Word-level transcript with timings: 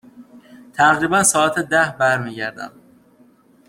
تقریبا 0.73 1.23
ساعت 1.23 1.59
ده 1.59 1.95
برمی 1.99 2.35
گردم. 2.35 2.71